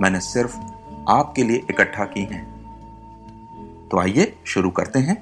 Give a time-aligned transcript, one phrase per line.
[0.00, 0.56] मैंने सिर्फ़
[1.08, 2.44] आपके लिए इकट्ठा की हैं।
[3.90, 5.16] तो आइए शुरू करते हैं।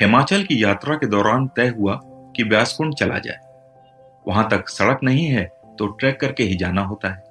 [0.00, 3.38] हिमाचल की यात्रा के दौरान तय हुआ कि व्यासकुंड चला जाए।
[4.28, 5.44] वहाँ तक सड़क नहीं है
[5.78, 7.22] तो ट्रैक करके ही जाना होता है।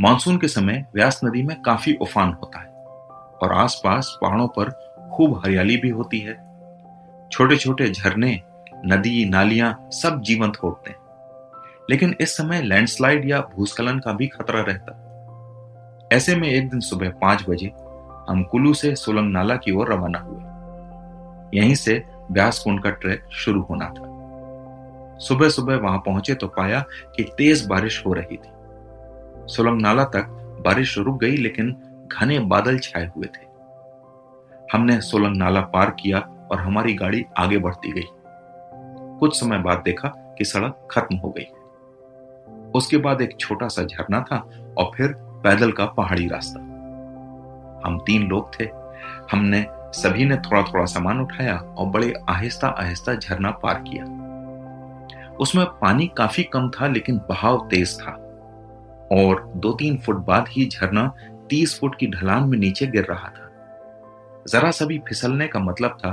[0.00, 2.68] मानसून के समय व्यास नदी में काफ़ी उफान होता है
[3.42, 4.70] और आसपास पहाड़ों पर
[5.14, 6.34] खूब हरियाली भी होती है।
[7.32, 8.40] छोटे छोटे झरने,
[8.86, 11.07] नदी, नालियाँ सब जीवंत होते हैं।
[11.90, 15.04] लेकिन इस समय लैंडस्लाइड या भूस्खलन का भी खतरा रहता।
[16.12, 17.66] ऐसे में एक दिन सुबह पाँच बजे
[18.28, 23.24] हम कुल्लू से सोलंग नाला की ओर रवाना हुए। यहीं से ब्यास कुंड का ट्रैक
[23.32, 24.06] शुरू होना था।
[25.18, 26.84] सुबह सुबह वहाँ पहुँचे तो पाया
[27.16, 28.50] कि तेज बारिश हो रही थी।
[29.46, 30.26] सोलंग नाला तक
[30.64, 31.76] बारिश रुक गई, लेकिन
[32.12, 33.46] घने बादल छाए हुए थे।
[34.72, 36.18] हमने सोलंग नाला पार किया
[36.50, 38.06] और हमारी गाड़ी आगे बढ़ती गई।
[39.18, 41.46] कुछ समय बाद देखा कि सड़क खत्म हो गई।
[42.74, 44.36] उसके बाद एक छोटा सा झरना था
[44.78, 46.60] और फिर पैदल का पहाड़ी रास्ता।
[47.86, 48.64] हम तीन लोग थे।
[49.32, 54.04] हमने सभी ने थोड़ा थोड़ा सामान उठाया और बड़े आहिस्ता आहिस्ता झरना पार किया।
[55.36, 58.10] उसमें पानी काफ़ी कम था लेकिन बहाव तेज था
[59.12, 61.14] और दो तीन फुट बाद ही झरना
[61.50, 63.44] तीस फुट की ढलान में नीचे गिर रहा था।
[64.48, 66.12] जरा सा भी फिसलने का मतलब था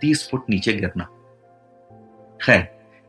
[0.00, 1.04] तीस फुट नीचे गिरना।
[2.42, 2.62] खैर,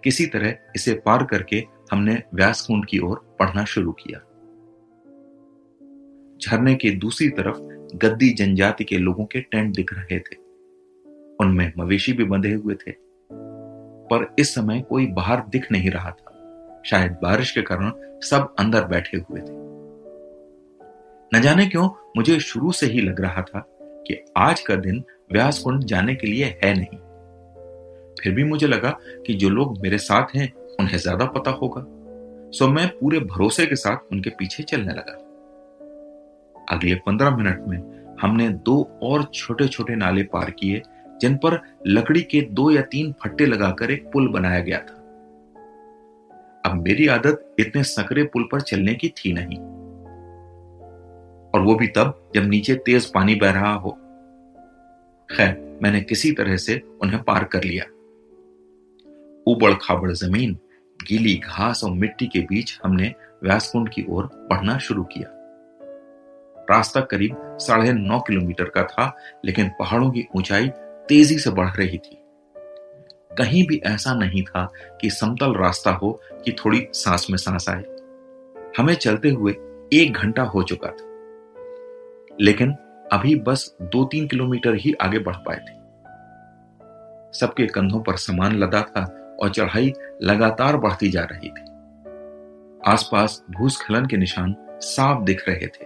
[0.04, 4.20] किसी तरह इसे पार करके हमने व्यास कुंड की ओर पढ़ना शुरू किया।
[6.42, 7.58] झरने के दूसरी तरफ़
[7.98, 10.36] गद्दी जनजाति के लोगों के टेंट दिख रहे थे।
[11.40, 12.94] उनमें मवेशी भी बंधे हुए थे।
[14.10, 16.34] पर इस समय कोई बाहर दिख नहीं रहा था।
[16.86, 19.68] शायद बारिश के कारण सब अंदर बैठे हुए थे।
[21.38, 25.60] न जाने क्यों मुझे शुरू से ही लग रहा था कि आज का दिन व्यास
[25.60, 27.00] कुंड जाने के लिए है नहीं।
[28.24, 31.82] फिर भी मुझे लगा कि जो लोग मेरे साथ हैं उन्हें ज़्यादा पता होगा।
[32.52, 35.14] सो मैं पूरे भरोसे के साथ उनके पीछे चलने लगा।
[36.72, 37.78] अगले पंद्रह मिनट में
[38.22, 40.82] हमने दो और छोटे छोटे नाले पार किए,
[41.22, 44.96] जिन पर लकड़ी के दो या तीन फट्टे लगाकर एक पुल बनाया गया था।
[46.66, 49.58] अब मेरी आदत इतने सकरे पुल पर चलने की थी नहीं।
[51.54, 53.92] और वो भी तब, जब नीचे तेज पानी बह रहा हो।
[55.30, 57.84] खैर, मैंने किसी तरह से उन्हें पार कर लिया।
[59.48, 60.58] उबड़ खाबड़ ज़मीन
[61.02, 65.34] गीली घास और मिट्टी के बीच हमने व्यासकुंड की ओर बढ़ना शुरू किया।
[66.70, 70.70] रास्ता करीब साढ़े नौ किलोमीटर का था, लेकिन पहाड़ों की ऊंचाई
[71.10, 72.18] तेज़ी से बढ़ रही थी।
[73.38, 77.84] कहीं भी ऐसा नहीं था कि समतल रास्ता हो कि थोड़ी सांस में सांस आए।
[78.78, 79.52] हमें चलते हुए
[79.94, 81.08] एक घंटा हो चुका था।
[82.42, 82.72] लेकिन
[83.14, 85.88] अभी बस दो तीन किलोमीटर ही आगे बढ़ पाए थे।
[87.40, 89.94] सबके कंधों पर सामान लदा था और चढ़ाई
[90.24, 91.66] लगातार बढ़ती जा रही थी।
[92.92, 95.86] आसपास भूस्खलन के निशान साफ़ दिख रहे थे।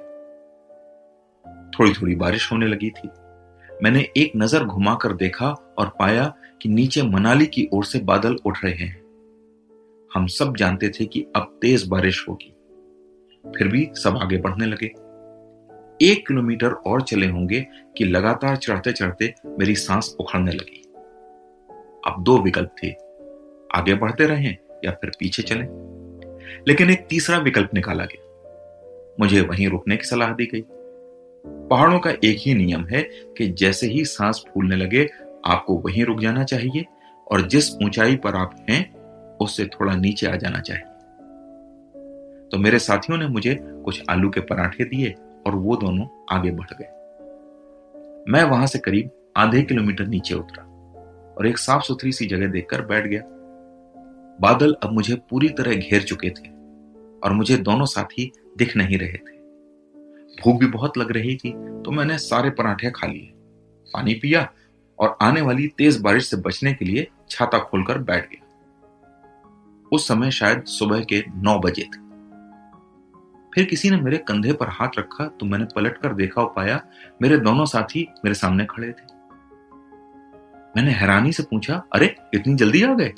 [1.69, 3.09] थोड़ी थोड़ी बारिश होने लगी थी।
[3.83, 8.57] मैंने एक नज़र घुमाकर देखा और पाया कि नीचे मनाली की ओर से बादल उठ
[8.63, 9.01] रहे हैं।
[10.15, 12.53] हम सब जानते थे कि अब तेज बारिश होगी।
[13.57, 14.85] फिर भी सब आगे बढ़ने लगे।
[16.05, 20.81] एक किलोमीटर और चले होंगे कि लगातार चढ़ते चढ़ते मेरी सांस उखड़ने लगी।
[22.07, 23.10] अब दो विकल्प थे।
[23.75, 25.67] आगे बढ़ते रहें या फिर पीछे चलें।
[26.67, 28.27] लेकिन एक तीसरा विकल्प निकाला गया।
[29.19, 30.65] मुझे वहीं रुकने की सलाह दी गई।
[31.45, 35.09] पहाड़ों का एक ही नियम है कि जैसे ही सांस फूलने लगे,
[35.45, 36.85] आपको वहीं रुक जाना चाहिए
[37.31, 38.93] और जिस ऊंचाई पर आप हैं,
[39.37, 40.83] उससे थोड़ा नीचे आ जाना चाहिए।
[42.49, 45.15] तो मेरे साथियों ने मुझे कुछ आलू के पराठे दिए
[45.45, 46.87] और वो दोनों आगे बढ़ गए।
[48.31, 50.63] मैं वहाँ से करीब आधे किलोमीटर नीचे उतरा
[51.37, 53.21] और एक साफ़ सुथरी सी जगह देखकर बैठ गया।
[54.41, 56.49] बादल अब मुझे पूरी तरह घेर चुके थे
[57.23, 59.39] और मुझे दोनों साथी दिख नहीं रहे थे।
[60.41, 61.51] भूख भी बहुत लग रही थी
[61.81, 63.31] तो मैंने सारे पराठे खा लिए।
[63.93, 64.51] पानी पिया
[64.99, 68.47] और आने वाली तेज बारिश से बचने के लिए छाता खोलकर बैठ गया।
[69.93, 71.99] उस समय शायद सुबह के नौ बजे थे।
[73.55, 76.81] फिर किसी ने मेरे कंधे पर हाथ रखा तो मैंने पलट कर देखा और पाया
[77.21, 79.19] मेरे दोनों साथी मेरे सामने खड़े थे।
[80.75, 83.13] मैंने हैरानी से पूछा, अरे, इतनी जल्दी आ गए?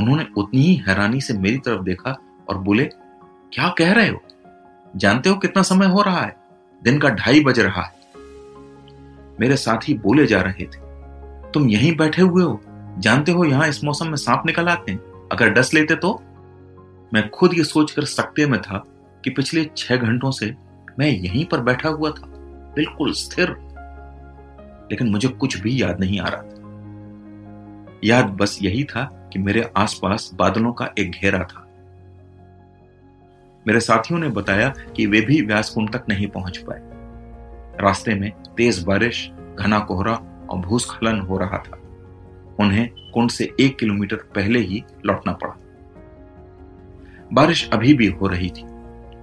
[0.00, 2.18] उन्होंने उतनी ही हैरानी से मेरी तरफ़ देखा
[2.48, 2.84] और बोले,
[3.52, 4.22] क्या कह रहे हो?
[4.96, 6.36] जानते हो कितना समय हो रहा है?
[6.84, 7.94] दिन का ढाई बज रहा है।
[9.40, 10.78] मेरे साथी बोले जा रहे थे,
[11.52, 12.60] तुम यहीं बैठे हुए हो?
[12.98, 15.28] जानते हो यहाँ इस मौसम में सांप निकल आते हैं?
[15.32, 16.22] अगर डस लेते तो?
[17.14, 18.84] मैं खुद ये सोचकर सकते में था
[19.24, 20.54] कि पिछले छह घंटों से
[20.98, 22.26] मैं यहीं पर बैठा हुआ था,
[22.76, 23.56] बिल्कुल स्थिर।
[24.90, 26.60] लेकिन मुझे कुछ भी याद नहीं आ रहा था।
[28.04, 31.66] याद बस यही था कि मेरे आसपास बादलों का एक घेरा था।
[33.66, 36.80] मेरे साथियों ने बताया कि वे भी व्यासकुंड तक नहीं पहुँच पाए।
[37.80, 41.76] रास्ते में तेज बारिश, घना कोहरा और भूस्खलन हो रहा था।
[42.60, 45.56] उन्हें कुंड से एक किलोमीटर पहले ही लौटना पड़ा।
[47.32, 48.62] बारिश अभी भी हो रही थी।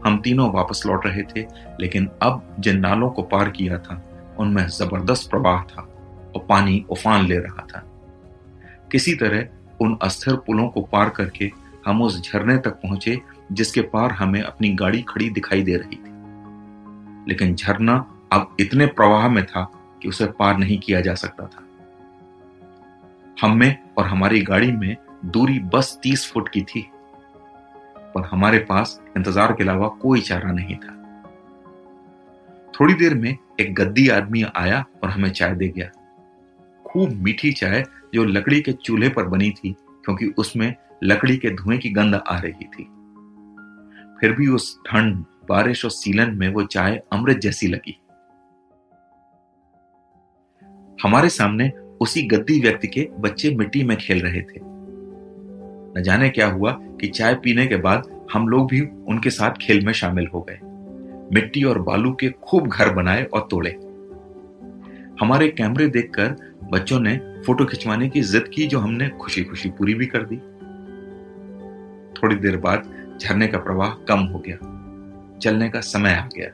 [0.05, 1.47] हम तीनों वापस लौट रहे थे,
[1.81, 4.03] लेकिन अब जिन नालों को पार किया था,
[4.39, 5.81] उनमें ज़बरदस्त प्रवाह था
[6.35, 7.79] और पानी उफान ले रहा था।
[8.91, 9.47] किसी तरह
[9.81, 11.51] उन अस्थिर पुलों को पार करके
[11.85, 13.19] हम उस झरने तक पहुँचे,
[13.51, 16.15] जिसके पार हमें अपनी गाड़ी खड़ी दिखाई दे रही थी।
[17.29, 17.95] लेकिन झरना
[18.33, 19.63] अब इतने प्रवाह में था
[20.01, 21.63] कि उसे पार नहीं किया जा सकता था।
[23.41, 24.95] हम में और हमारी गाड़ी में
[25.25, 26.81] दूरी बस तीस फुट की थी,
[28.15, 30.93] पर हमारे पास इंतज़ार के अलावा कोई चारा नहीं था।
[32.73, 35.89] थोड़ी देर में एक गद्दी आदमी आया और हमें चाय दे गया।
[36.97, 37.83] खूब मीठी चाय
[38.13, 42.39] जो लकड़ी के चूल्हे पर बनी थी, क्योंकि उसमें लकड़ी के धुएँ की गंध आ
[42.39, 42.83] रही थी।
[44.21, 45.15] फिर भी उस ठंड,
[45.49, 47.99] बारिश और सीलन में वो चाय अमृत जैसी लगी।
[51.03, 51.69] हमारे सामने
[52.01, 54.59] उसी गद्दी व्यक्ति के बच्चे मिट्टी में खेल रहे थे।
[55.99, 59.85] न जाने क्या हुआ कि चाय पीने के बाद हम लोग भी उनके साथ खेल
[59.85, 60.59] में शामिल हो गए।
[61.33, 63.79] मिट्टी और बालू के खूब घर बनाए और तोड़े।
[65.21, 69.93] हमारे कैमरे देखकर बच्चों ने फ़ोटो खिंचवाने की जिद की जो हमने खुशी खुशी पूरी
[69.93, 70.37] भी कर दी।
[72.13, 74.57] थोड़ी देर बाद झरने का प्रवाह कम हो गया।
[75.39, 76.47] चलने का समय आ गया।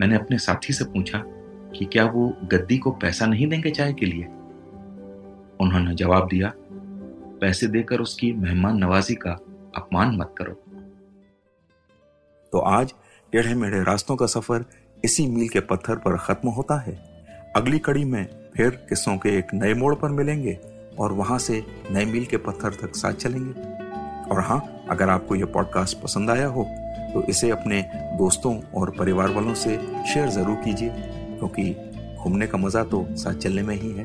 [0.00, 1.22] मैंने अपने साथी से पूछा
[1.78, 4.24] कि क्या वो गद्दी को पैसा नहीं देंगे चाय के लिए?
[5.60, 6.52] उन्होंने जवाब दिया,
[7.40, 9.32] पैसे देकर उसकी मेहमान नवाजी का
[9.76, 10.52] अपमान मत करो।
[12.52, 12.94] तो आज
[13.32, 14.64] टेढ़े मेढ़े रास्तों का सफ़र
[15.04, 16.94] इसी मील के पत्थर पर खत्म होता है।
[17.56, 20.58] अगली कड़ी में फिर किस्सों के एक नए मोड़ पर मिलेंगे
[20.98, 23.76] और वहाँ से नए मील के पत्थर तक साथ चलेंगे।
[24.30, 24.60] और हाँ
[24.90, 26.64] अगर आपको यह पॉडकास्ट पसंद आया हो
[27.12, 27.80] तो इसे अपने
[28.18, 29.76] दोस्तों और परिवार वालों से
[30.12, 31.70] शेयर ज़रूर कीजिए, क्योंकि
[32.18, 34.04] घूमने का मज़ा तो साथ चलने में ही है।